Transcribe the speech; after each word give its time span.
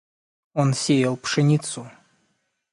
Он 0.55 0.73
сеял 0.73 1.15
пшеницу. 1.15 1.85